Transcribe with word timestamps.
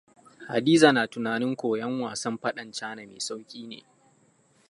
Hadiza 0.47 0.91
na 0.93 1.03
tunanin 1.11 1.55
koyon 1.55 2.01
wasan 2.01 2.37
faɗan 2.41 2.71
cana 2.73 3.05
mai 3.07 3.19
sauki 3.19 3.67
ne. 3.67 3.79